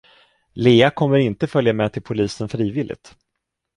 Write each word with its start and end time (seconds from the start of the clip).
Leah 0.53 0.89
kommer 0.91 1.17
inte 1.17 1.47
följa 1.47 1.73
med 1.73 1.93
till 1.93 2.01
polisen 2.01 2.49
frivilligt. 2.49 3.15